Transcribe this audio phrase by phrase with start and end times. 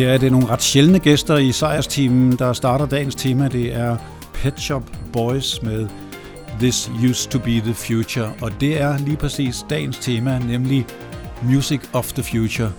[0.00, 3.48] Her er det nogle ret sjældne gæster i sejrsteamen, der starter dagens tema.
[3.48, 3.96] Det er
[4.34, 5.88] Pet Shop Boys med
[6.60, 8.32] This Used to Be the Future.
[8.40, 10.86] Og det er lige præcis dagens tema, nemlig
[11.42, 12.72] Music of the Future.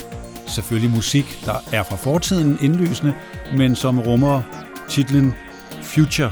[0.48, 3.14] Selvfølgelig musik, der er fra fortiden indlysende,
[3.58, 4.42] men som rummer
[4.90, 5.34] titlen
[5.84, 6.32] Future.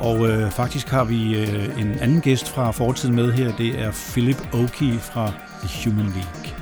[0.00, 3.52] Og øh, faktisk har vi øh, en anden gæst fra fortiden med her.
[3.58, 5.32] Det er Philip Oki fra
[5.64, 6.59] The Human League.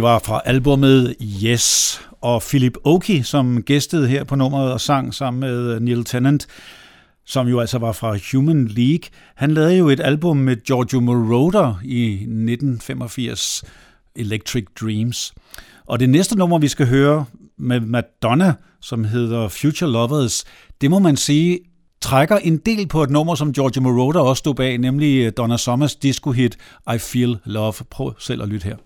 [0.00, 5.14] Det var fra albumet Yes, og Philip Oki, som gæstede her på nummeret og sang
[5.14, 6.46] sammen med øh, Neil Tennant,
[7.26, 9.00] som jo altså var fra Human League.
[9.36, 13.64] Han lavede jo et album med Giorgio Moroder i 1985,
[14.16, 15.34] Electric Dreams.
[15.86, 17.24] Og det næste nummer, vi skal høre
[17.58, 20.44] med Madonna, som hedder Future Lovers,
[20.80, 21.58] det må man sige
[22.00, 25.56] trækker en del på et nummer, som Giorgio Moroder også stod bag, nemlig øh, Donna
[25.56, 26.58] Summers disco-hit
[26.94, 27.72] I Feel Love.
[27.90, 28.76] Prøv selv at lytte her.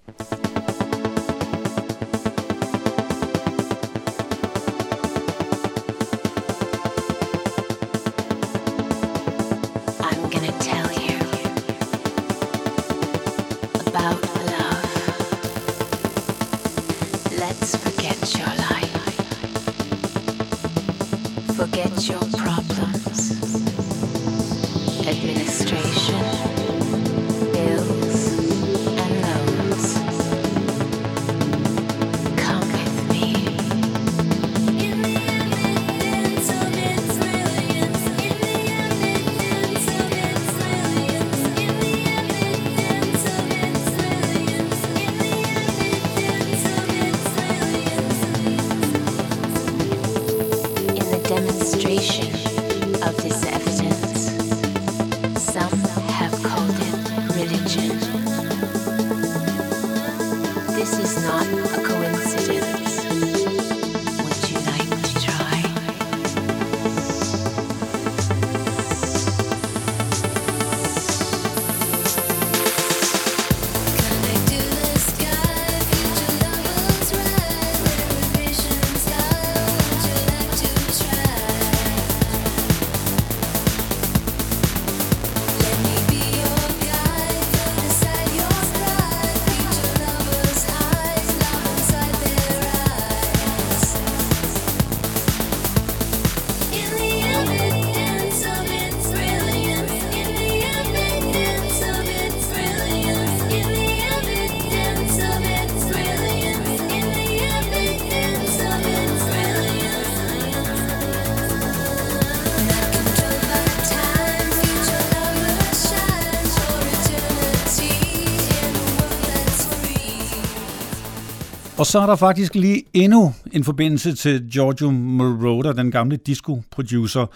[121.79, 127.27] Og så er der faktisk lige endnu en forbindelse til Giorgio Moroder, den gamle disco-producer,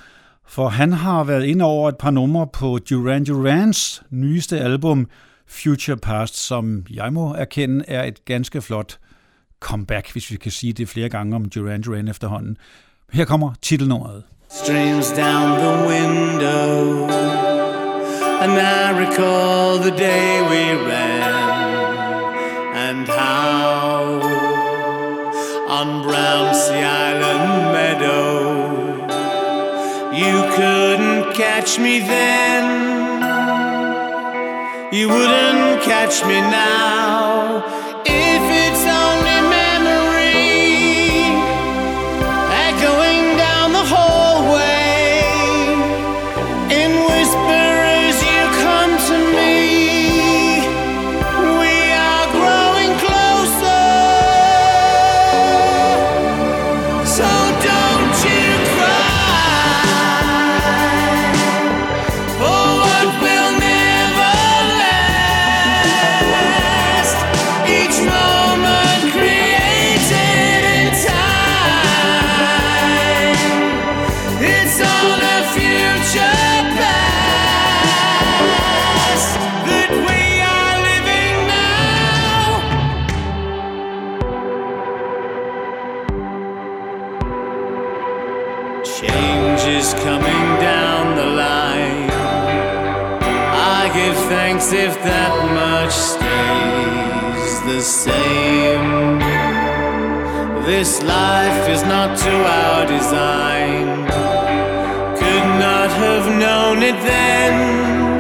[0.47, 5.07] for han har været ind over et par numre på Duran Durans nyeste album
[5.49, 8.99] Future Past, som jeg må erkende er et ganske flot
[9.61, 12.57] comeback, hvis vi kan sige det flere gange om Duran Duran efterhånden.
[13.13, 14.23] Her kommer titelnummeret.
[14.65, 17.05] Streams down the window
[18.41, 21.38] And I recall the day we ran
[22.89, 24.01] and how
[25.69, 28.47] on sea Island meadow.
[30.23, 32.65] You couldn't catch me then,
[34.95, 37.17] you wouldn't catch me now.
[94.73, 99.19] if that much stays the same.
[100.65, 103.87] This life is not to our design.
[105.17, 108.19] Could not have known it then,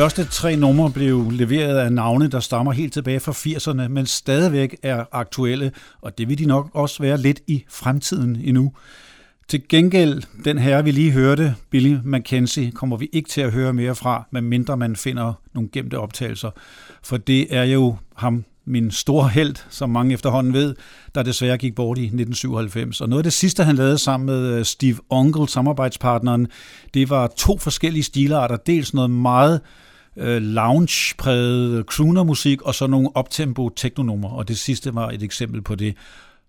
[0.00, 4.76] første tre numre blev leveret af navne, der stammer helt tilbage fra 80'erne, men stadigvæk
[4.82, 8.72] er aktuelle, og det vil de nok også være lidt i fremtiden endnu.
[9.48, 13.72] Til gengæld, den herre vi lige hørte, Billy McKenzie, kommer vi ikke til at høre
[13.72, 16.50] mere fra, medmindre man finder nogle gemte optagelser.
[17.02, 20.74] For det er jo ham, min store held, som mange efterhånden ved,
[21.14, 23.00] der desværre gik bort i 1997.
[23.00, 26.46] Og noget af det sidste, han lavede sammen med øh, Steve Onkel, samarbejdspartneren,
[26.94, 28.56] det var to forskellige stilarter.
[28.56, 29.60] Dels noget meget
[30.16, 35.62] øh, lounge-præget øh, crooner-musik, og så nogle optempo teknonummer, og det sidste var et eksempel
[35.62, 35.96] på det,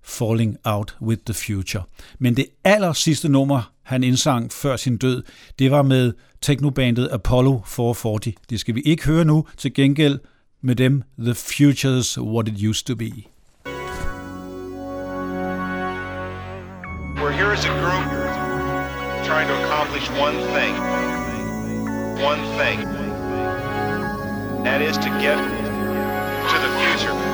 [0.04, 1.84] Falling Out With The Future.
[2.20, 5.24] Men det aller sidste nummer, han indsang før sin død,
[5.60, 8.34] det var med teknobandet Apollo 440.
[8.50, 10.20] Det skal vi ikke høre nu, til gengæld
[10.64, 13.12] med dem The Futures What It Used To Be.
[17.22, 18.12] We're here as a group
[19.26, 20.74] trying to accomplish one thing.
[22.30, 23.07] One thing.
[24.68, 25.38] that is to get
[26.50, 26.72] to the
[27.16, 27.27] future.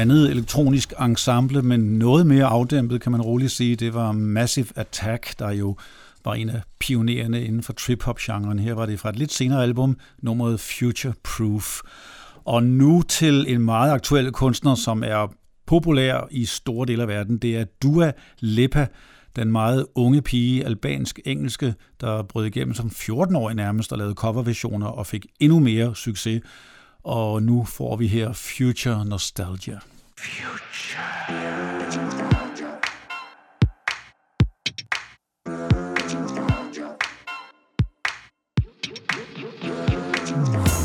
[0.00, 3.76] andet elektronisk ensemble, men noget mere afdæmpet, kan man roligt sige.
[3.76, 5.76] Det var Massive Attack, der jo
[6.24, 8.58] var en af pionerende inden for trip-hop-genren.
[8.58, 11.80] Her var det fra et lidt senere album, nummeret Future Proof.
[12.44, 15.32] Og nu til en meget aktuel kunstner, som er
[15.66, 17.38] populær i store dele af verden.
[17.38, 18.86] Det er Dua Lipa,
[19.36, 25.06] den meget unge pige, albansk-engelske, der brød igennem som 14-årig nærmest og lavede coverversioner og
[25.06, 26.42] fik endnu mere succes.
[27.04, 29.78] Og nu får vi her Future Nostalgia.
[30.22, 30.98] Future.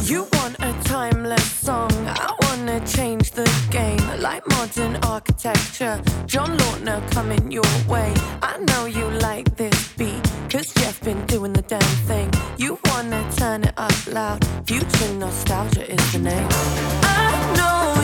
[0.04, 1.90] You want a timeless song.
[2.08, 6.02] I wanna change the game like modern architecture.
[6.26, 8.14] John Lautner coming your way.
[8.42, 12.32] I know you like this beat, cause Jeff been doing the damn thing.
[12.58, 14.46] You wanna turn it up loud.
[14.66, 16.48] Future nostalgia is the name.
[16.54, 17.95] I know.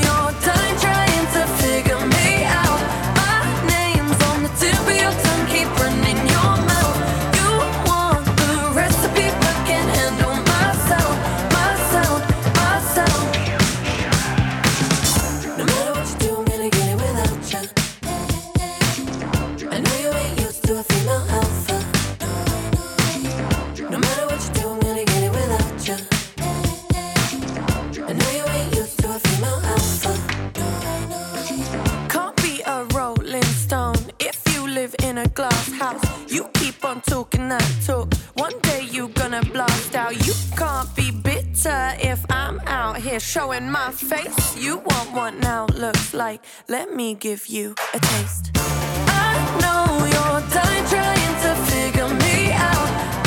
[36.92, 38.14] on talking that talk.
[38.34, 40.12] One day you gonna blast out.
[40.28, 44.42] You can't be bitter if I'm out here showing my face.
[44.58, 46.42] You want what now looks like.
[46.68, 48.52] Let me give you a taste.
[49.26, 49.32] I
[49.64, 53.21] know you're dying trying to figure me out.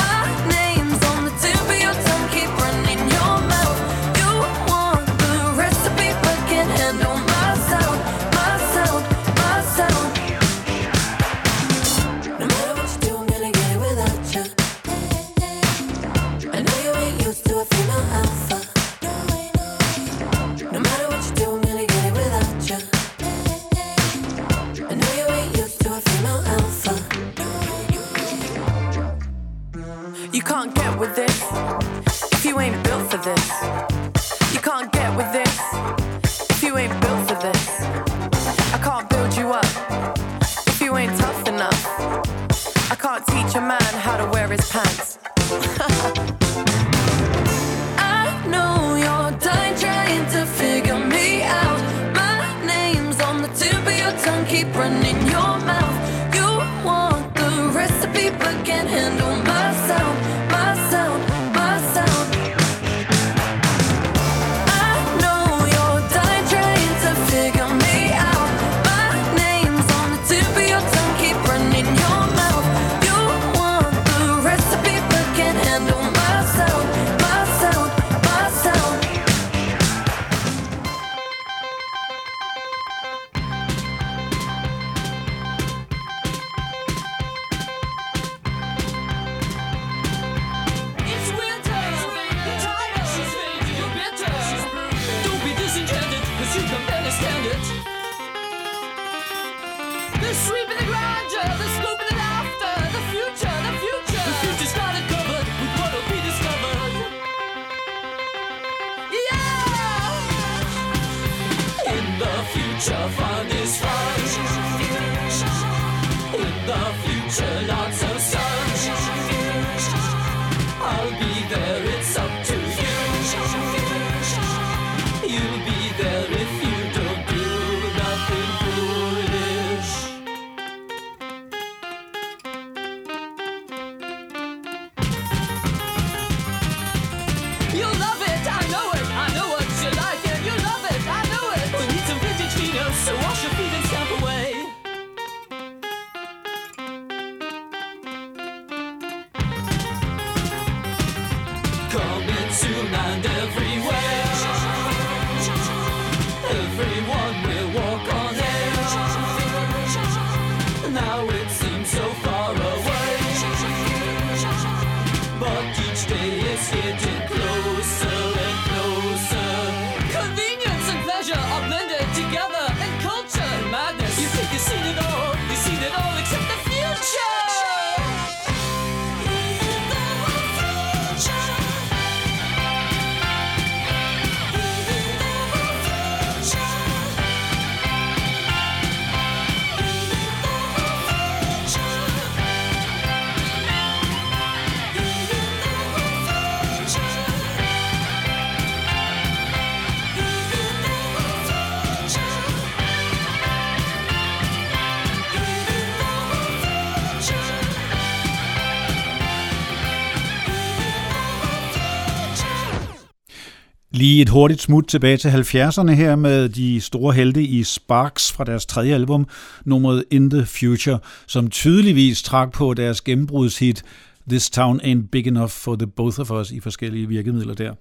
[214.04, 218.44] Lige et hurtigt smut tilbage til 70'erne her med de store helte i Sparks fra
[218.44, 219.26] deres tredje album,
[219.64, 223.84] nummeret In The Future, som tydeligvis trak på deres gennembrudshit
[224.28, 227.72] This Town Ain't Big Enough for the Both of Us i forskellige virkemidler der.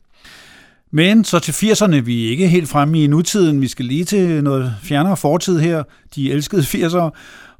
[0.91, 4.43] Men så til 80'erne, vi er ikke helt fremme i nutiden, vi skal lige til
[4.43, 5.83] noget fjernere fortid her,
[6.15, 7.09] de elskede 80'ere,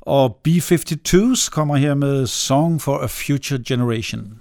[0.02, 4.40] og B-52's kommer her med Song for a Future Generation.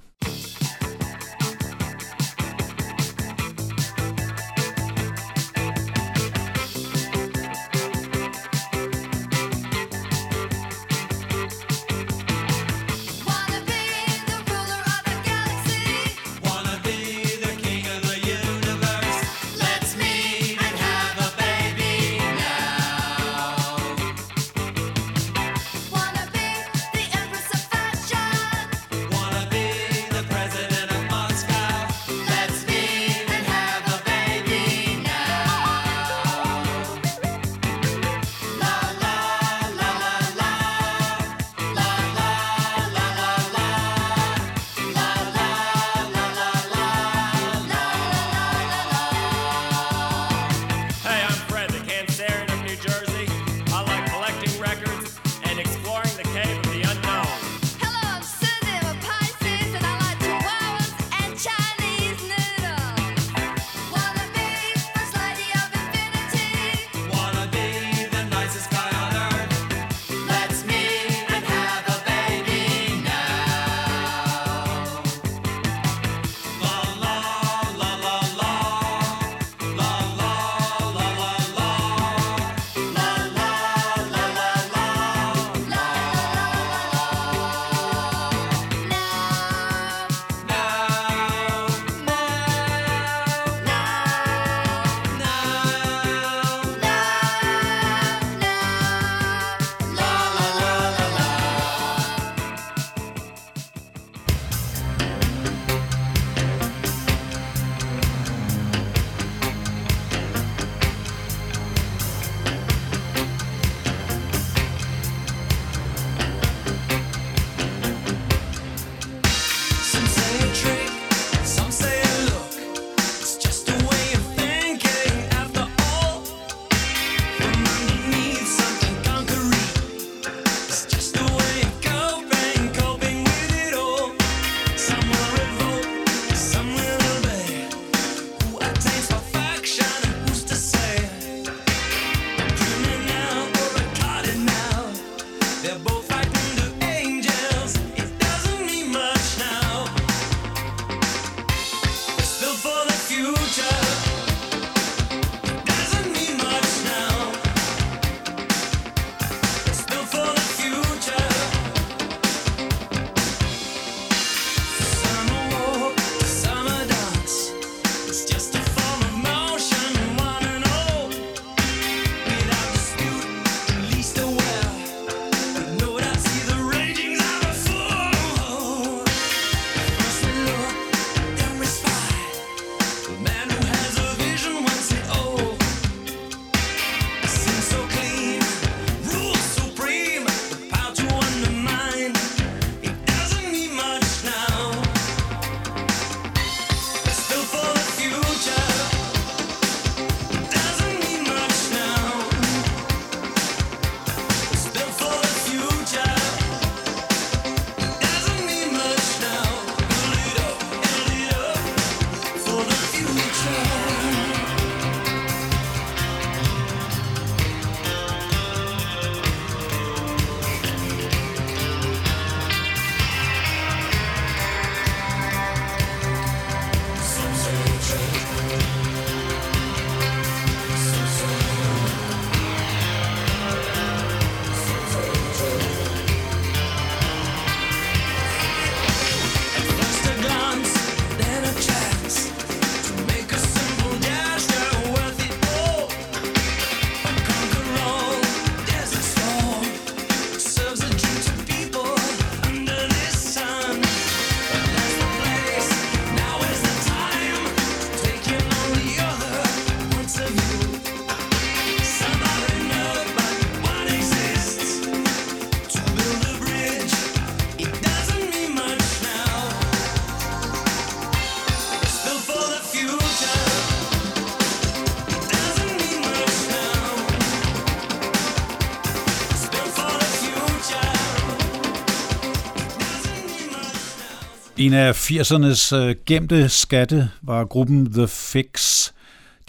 [284.66, 288.88] En af 80'ernes øh, gemte skatte var gruppen The Fix.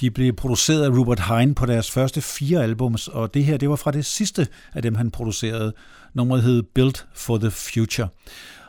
[0.02, 3.70] De blev produceret af Rupert Hein på deres første fire albums, og det her det
[3.70, 5.74] var fra det sidste af dem, han producerede.
[6.14, 8.08] Nummeret hed Built for the Future.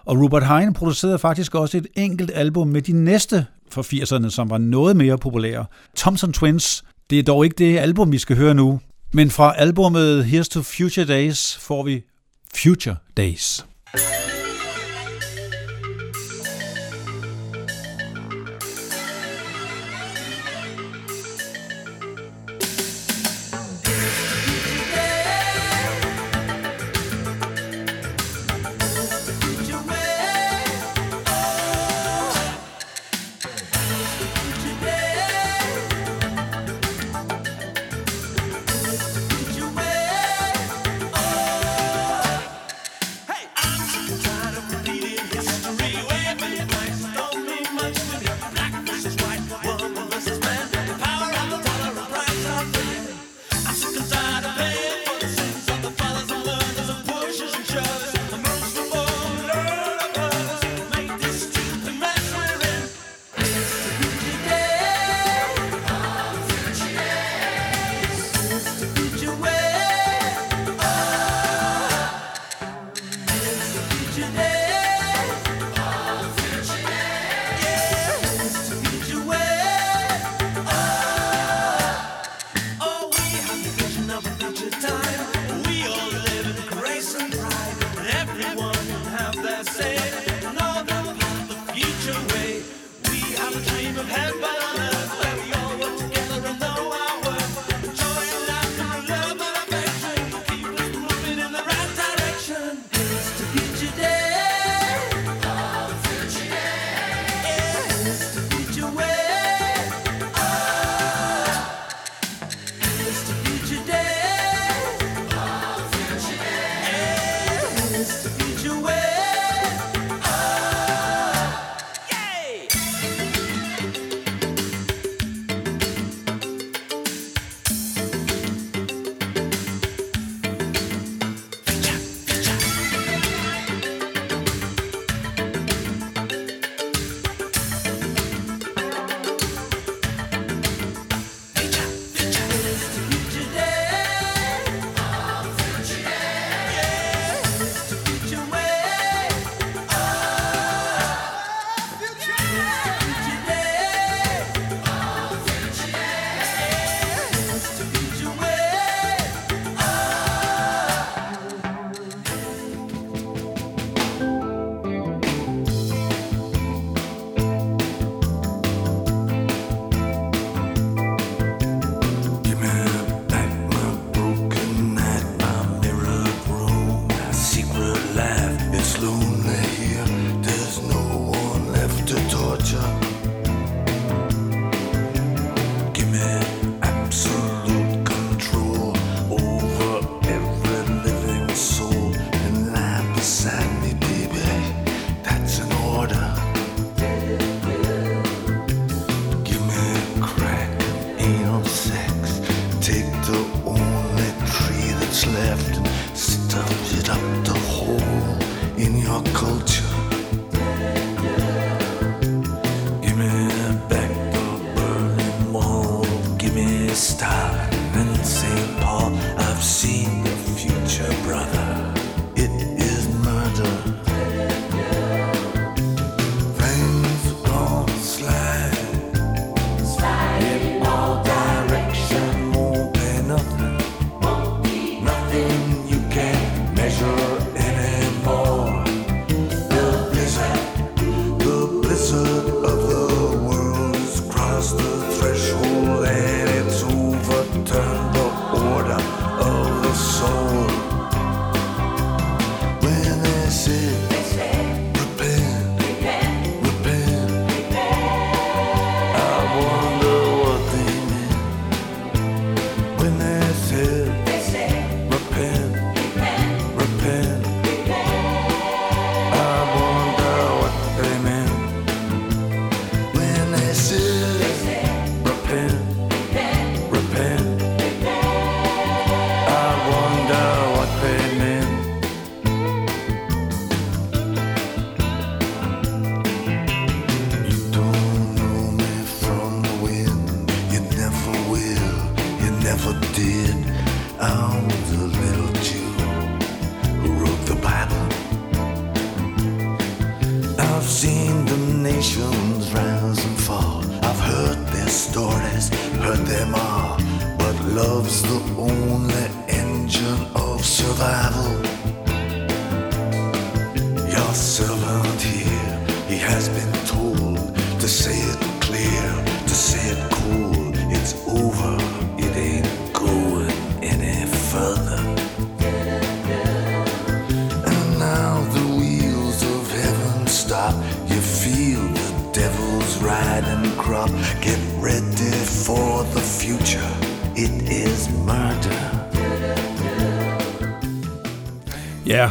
[0.05, 4.51] Og Rupert Hein producerede faktisk også et enkelt album med de næste fra 80'erne, som
[4.51, 5.67] var noget mere populære.
[5.97, 8.81] Thompson Twins, det er dog ikke det album, vi skal høre nu,
[9.13, 12.03] men fra albumet Here's to Future Days får vi
[12.63, 13.67] Future Days.
[13.95, 14.34] thank you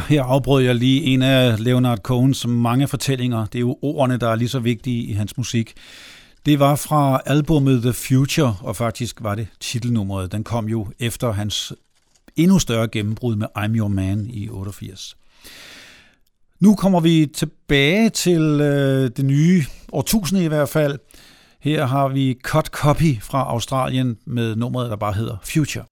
[0.08, 3.46] her afbrød jeg lige en af Leonard Cohens mange fortællinger.
[3.46, 5.72] Det er jo ordene, der er lige så vigtige i hans musik.
[6.46, 10.32] Det var fra albumet The Future, og faktisk var det titelnummeret.
[10.32, 11.72] Den kom jo efter hans
[12.36, 15.16] endnu større gennembrud med I'm Your Man i 88.
[16.60, 20.98] Nu kommer vi tilbage til øh, det nye årtusinde i hvert fald.
[21.60, 25.84] Her har vi Cut Copy fra Australien med nummeret, der bare hedder Future.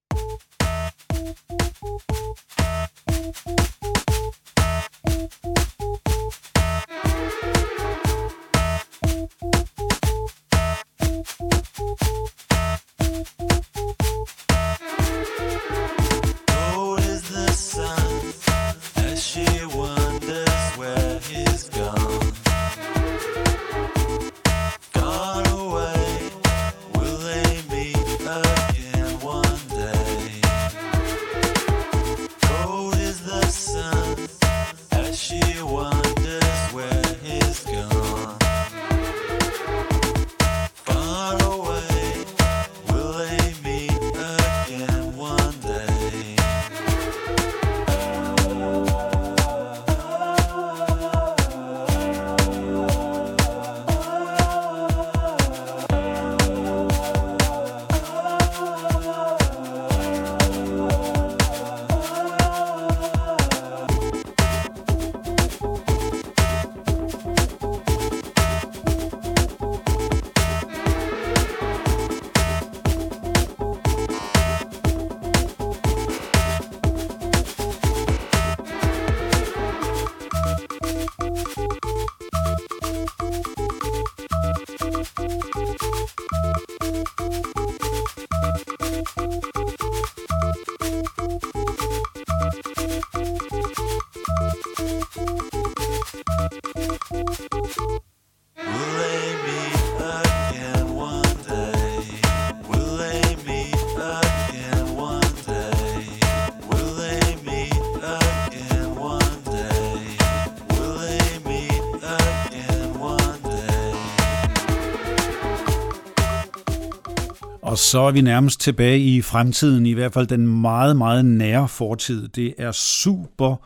[117.72, 121.68] Og så er vi nærmest tilbage i fremtiden, i hvert fald den meget, meget nære
[121.68, 122.28] fortid.
[122.28, 123.56] Det er super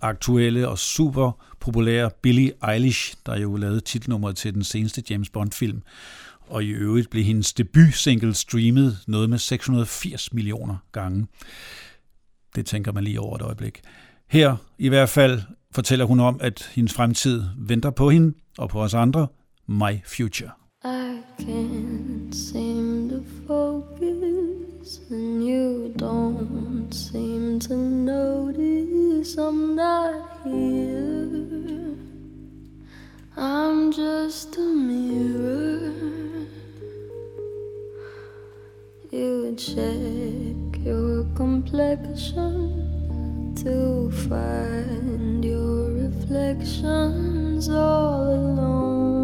[0.00, 5.82] aktuelle og super populære Billie Eilish, der jo lavede titelnummeret til den seneste James Bond-film.
[6.48, 11.26] Og i øvrigt blev hendes debut-single streamet noget med 680 millioner gange.
[12.54, 13.80] Det tænker man lige over et øjeblik.
[14.30, 15.40] Her i hvert fald
[15.72, 19.26] fortæller hun om, at hendes fremtid venter på hende og på os andre.
[19.68, 20.50] My Future.
[20.86, 31.96] I can't seem to focus, and you don't seem to notice I'm not here.
[33.34, 35.90] I'm just a mirror.
[39.10, 49.23] You check your complexion to find your reflections all alone.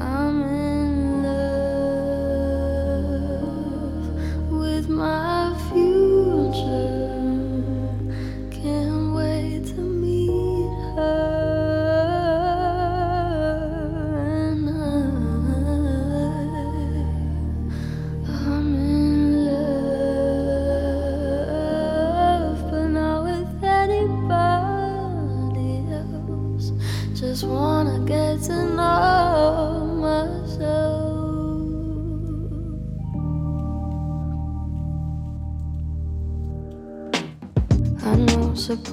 [0.00, 0.77] I'm in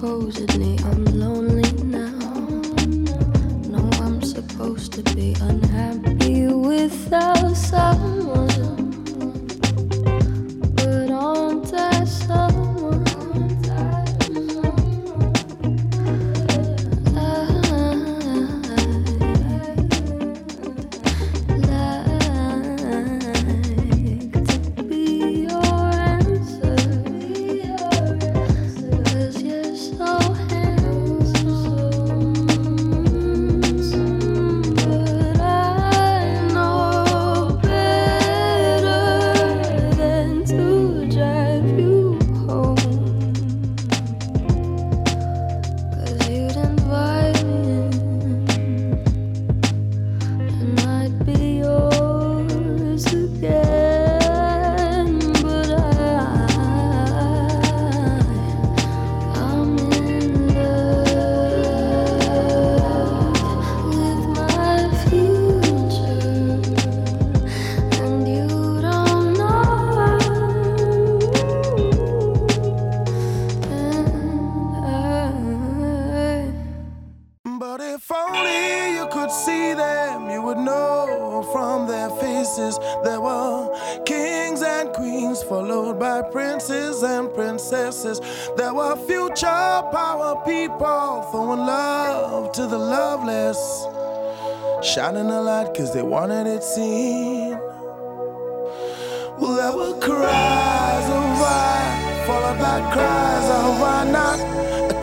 [0.02, 1.05] supposedly I'm
[93.06, 93.62] loveless.
[94.94, 97.52] Shining a light cause they wanted it seen.
[99.42, 101.84] Will ever cries of why,
[102.28, 104.40] followed by cries of why not?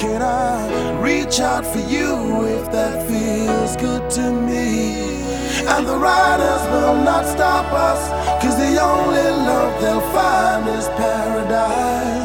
[0.06, 0.52] Can I
[1.00, 2.12] reach out for you
[2.58, 4.68] if that feels good to me?
[5.72, 8.02] And the riders will not stop us,
[8.42, 12.21] cause the only love they'll find is paradise.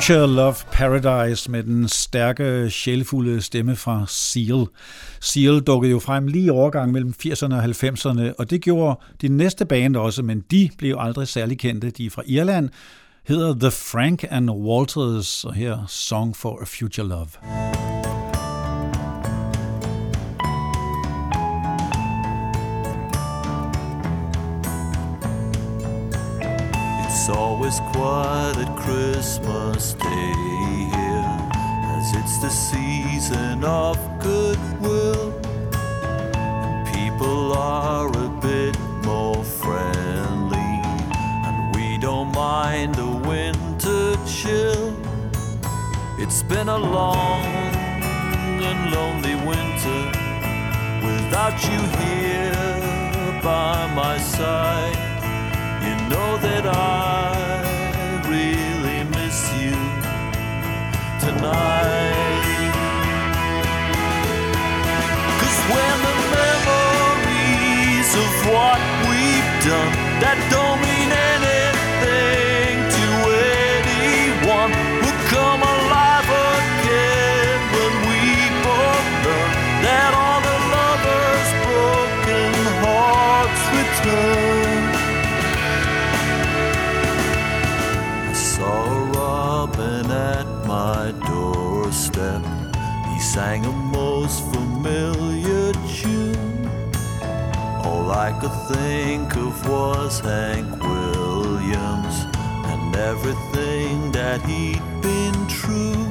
[0.00, 4.66] Future Love Paradise med den stærke, sjælfulde stemme fra Seal.
[5.20, 9.28] Seal dukkede jo frem lige i overgang mellem 80'erne og 90'erne, og det gjorde de
[9.28, 11.90] næste band også, men de blev aldrig særlig kendte.
[11.90, 12.68] De er fra Irland,
[13.28, 17.99] hedder The Frank and Walters, og her Song for a Future Love.
[27.22, 31.32] It's always quiet at Christmas Day here,
[31.94, 35.30] as it's the season of goodwill.
[35.74, 40.66] And people are a bit more friendly,
[41.46, 44.96] and we don't mind the winter chill.
[46.18, 47.44] It's been a long
[48.64, 50.00] and lonely winter
[51.04, 55.09] without you here by my side.
[56.10, 57.62] Know that I
[58.26, 59.78] really miss you
[61.20, 62.74] tonight.
[65.38, 66.16] Cause when the
[68.10, 70.09] memories of what we've done
[98.40, 102.16] could think of was Hank Williams
[102.72, 106.04] and everything that he'd been true.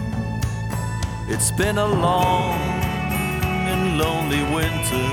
[1.34, 2.60] It's been a long
[3.72, 5.10] and lonely winter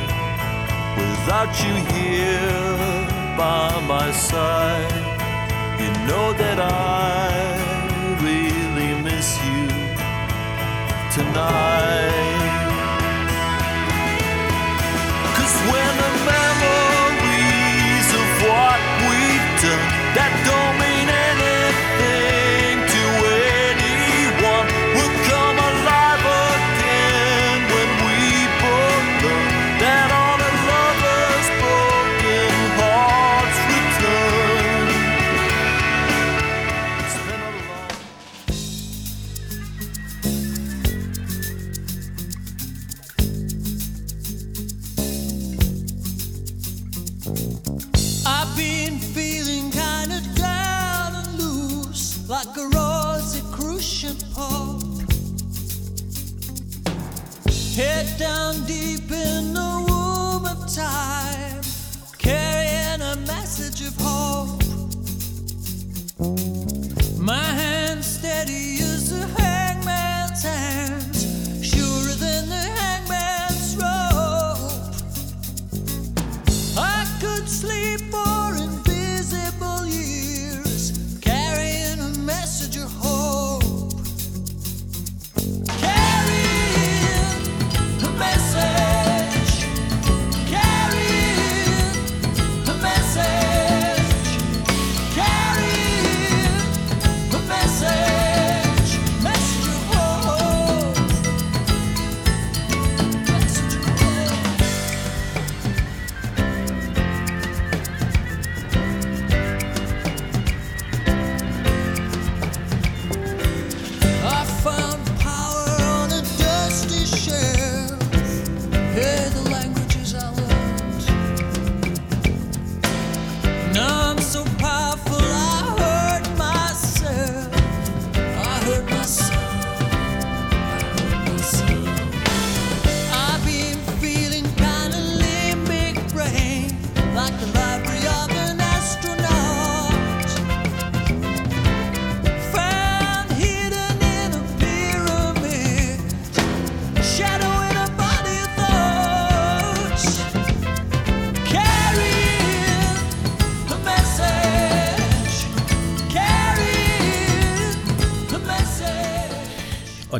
[1.02, 2.94] without you here
[3.42, 5.02] by my side.
[5.80, 7.32] You know that I
[8.26, 9.64] really miss you
[11.16, 12.15] tonight.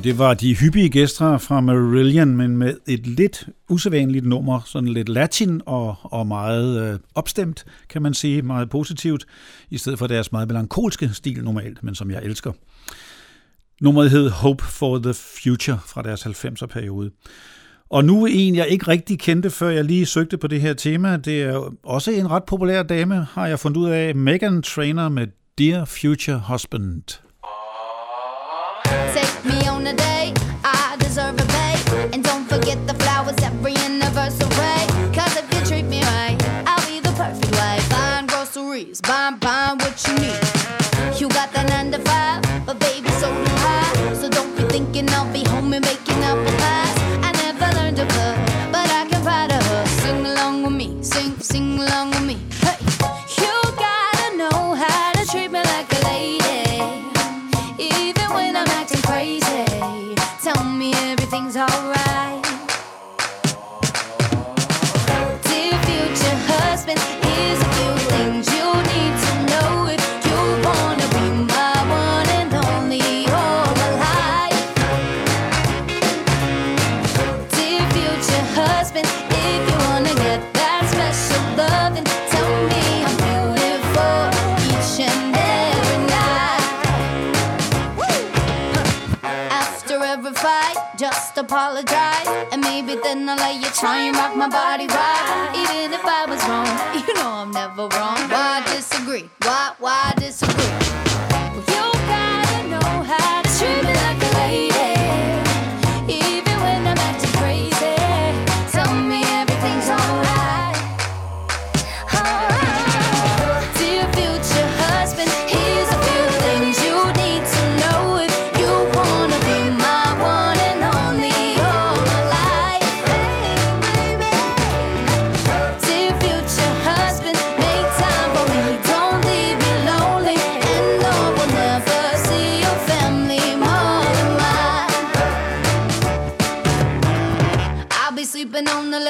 [0.06, 5.08] det var de hyppige gæster fra Marillion, men med et lidt usædvanligt nummer, sådan lidt
[5.08, 9.24] latin og, og meget øh, opstemt, kan man sige, meget positivt,
[9.70, 12.52] i stedet for deres meget melankolske stil normalt, men som jeg elsker.
[13.80, 17.10] Nummeret hed Hope for the Future fra deres 90'er-periode.
[17.90, 21.16] Og nu en, jeg ikke rigtig kendte, før jeg lige søgte på det her tema.
[21.16, 24.14] Det er også en ret populær dame, har jeg fundet ud af.
[24.14, 25.26] Megan Trainer med
[25.58, 27.02] Dear Future Husband.
[38.96, 40.44] is buying, buying what you need.
[41.20, 43.84] You got that nine to five, but baby, so do I.
[44.20, 46.96] So don't be thinking I'll be home and making apple pies.
[47.26, 48.36] I never learned to cook,
[48.74, 49.82] but I can fight a her.
[50.02, 52.15] Sing along with me, sing, sing along
[91.56, 92.28] apologize.
[92.52, 95.50] And maybe then I'll let you try and rock my body right.
[95.56, 96.68] Even if I was wrong,
[97.08, 98.18] you know I'm never wrong.
[98.30, 99.30] Why disagree?
[99.42, 100.65] Why, why disagree?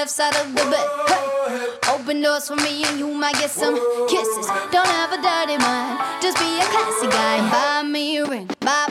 [0.07, 0.86] left side of the bed.
[1.09, 1.90] Hey.
[1.94, 3.74] Open doors for me and you might get some
[4.09, 4.46] kisses.
[4.70, 7.36] Don't have a dirty mind, just be a classy guy.
[7.50, 8.86] Buy me a ring, buy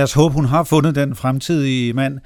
[0.00, 2.18] lad os håbe, hun har fundet den fremtidige mand.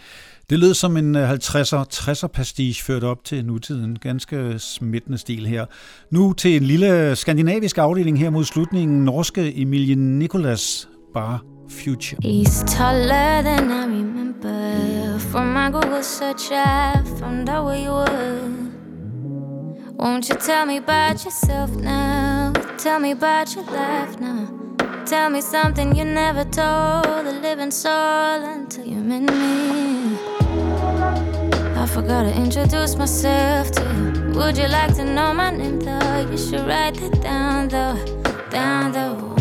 [0.51, 3.99] Det lød som en 50'er, øh, 60'er pastiche ført op til nutiden.
[3.99, 5.67] Ganske smittende stil her.
[6.11, 9.05] Nu til en lille skandinavisk afdeling her mod slutningen.
[9.05, 11.43] Norske Emilie Nicolas Bar
[11.85, 12.19] Future.
[12.43, 14.73] He's taller than I remember
[15.19, 18.51] From my Google search I found out where you were
[20.01, 24.47] Won't you tell me about yourself now Tell me about your life now
[25.07, 30.17] Tell me something you never told the living soul until you met me.
[31.77, 34.31] I forgot to introduce myself to you.
[34.39, 36.29] Would you like to know my name though?
[36.31, 37.99] You should write that down though,
[38.49, 39.35] down though.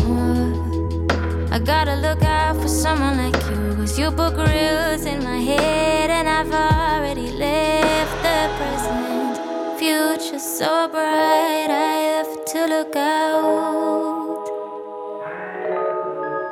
[1.50, 3.74] I gotta look out for someone like you.
[3.76, 9.78] Cause you book reels in my head and I've already lived the present.
[9.78, 14.23] Future so bright, I have to look out.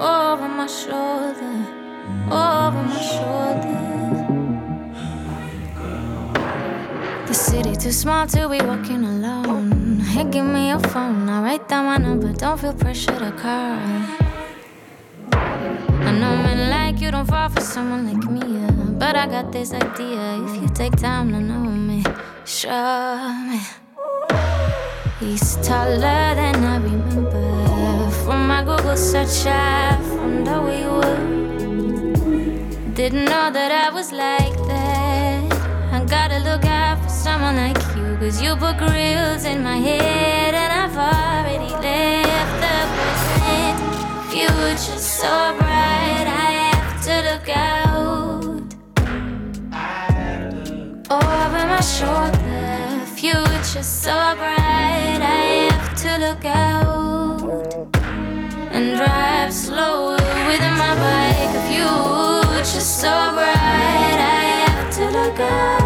[0.00, 1.27] over my shoulder.
[7.88, 9.98] too small to be walking alone.
[10.12, 11.26] Hey, give me your phone.
[11.32, 12.30] I'll write down my number.
[12.42, 13.76] Don't feel pressure to call.
[15.32, 18.42] I know men like you don't fall for someone like me.
[18.56, 18.70] Yeah.
[19.02, 20.22] But I got this idea.
[20.46, 21.60] If you take time to know
[21.90, 22.00] me,
[22.44, 23.58] show me.
[25.20, 28.10] He's taller than I remember.
[28.24, 31.24] From my Google search, I found out we were.
[33.00, 35.44] Didn't know that I was like that.
[35.96, 36.77] I gotta look out
[37.38, 38.16] someone like you.
[38.20, 43.76] Cause you put grills in my head, and I've already left the present.
[44.34, 48.44] Future's so bright, I have to look out.
[51.16, 52.64] Over my shoulder,
[53.20, 57.40] future's so bright, I have to look out.
[58.74, 60.18] And drive slower
[60.48, 65.77] with my bike, future's so bright, I have to look out.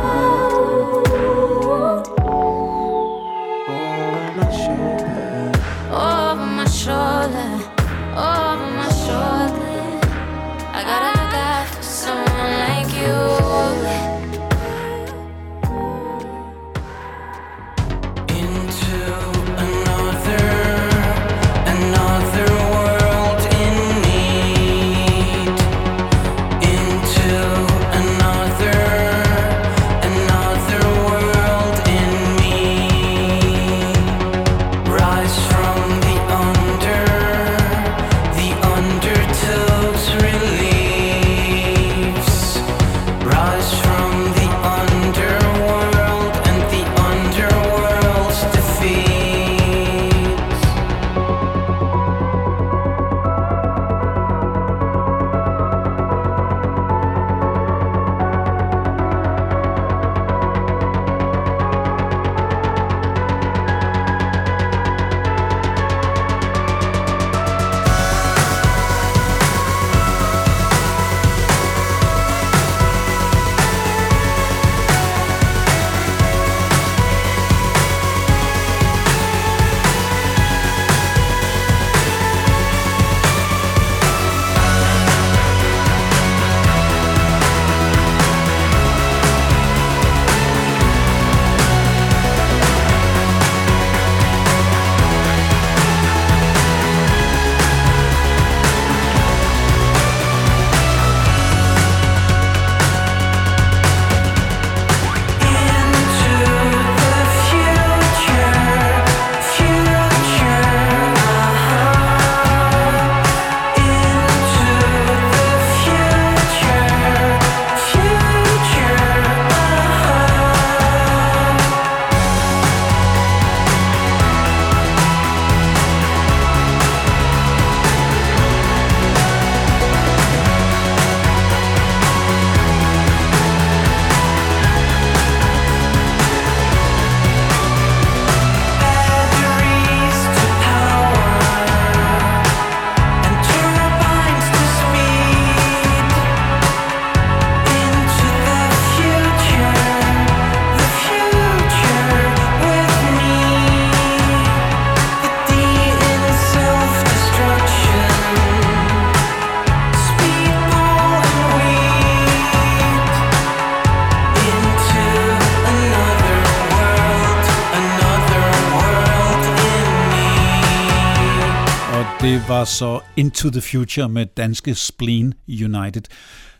[172.62, 176.02] var så Into the Future med danske Spleen United.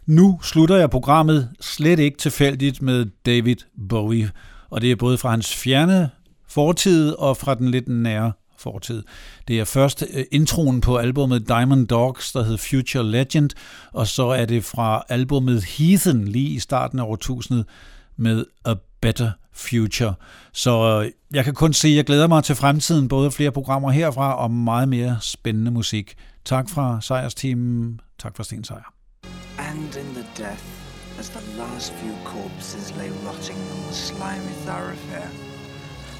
[0.06, 3.56] Nu slutter jeg programmet slet ikke tilfældigt med David
[3.88, 4.30] Bowie,
[4.70, 6.10] og det er både fra hans fjerne
[6.48, 9.02] fortid og fra den lidt nære fortid.
[9.48, 13.50] Det er først øh, introen på albumet Diamond Dogs, der hed Future Legend,
[13.92, 17.64] og så er det fra albumet Heathen lige i starten af årtusindet
[18.16, 20.14] med A Better Future.
[20.52, 23.90] Så øh, jeg kan kun sige, at jeg glæder mig til fremtiden, både flere programmer
[23.90, 26.14] herfra og meget mere spændende musik.
[26.44, 28.00] Tak fra Sejrsteamen.
[28.18, 28.92] Tak for Sten Sejr.
[29.58, 30.64] And in the death,
[31.20, 35.30] as the last few corpses lay rotting on the slimy thoroughfare,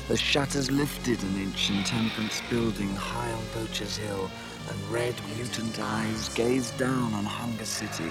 [0.09, 4.25] the shutters lifted an ancient temperance building high on Poacher's Hill,
[4.71, 8.11] and red mutant eyes gazed down on Hunger City.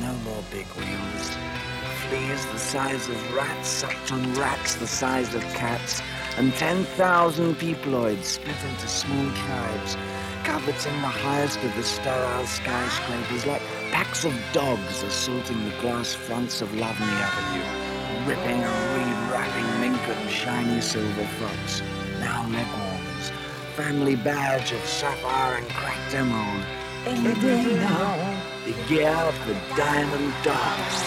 [0.00, 1.30] No more big wheels.
[2.10, 6.02] Fleas the size of rats sucked on rats the size of cats.
[6.36, 9.96] And 10,000 peopleoids split into small tribes,
[10.74, 16.60] in the highest of the sterile skyscrapers like packs of dogs assaulting the glass fronts
[16.62, 18.96] of Lovney Avenue, ripping and
[19.30, 21.82] re-wrapping mink and shiny silver frocks,
[22.20, 23.30] now legworms,
[23.76, 26.62] family badge of sapphire and cracked emerald.
[27.06, 28.33] In the day now.
[28.64, 31.02] The get of the diamond dogs.